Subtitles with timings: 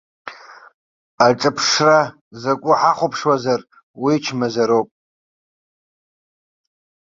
[1.25, 1.99] Аҿыԥшра
[2.41, 3.61] закәу ҳахәаԥшуазар
[4.01, 4.89] уи чмазароуп.